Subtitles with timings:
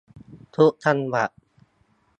[0.55, 1.29] ทุกจังหวัด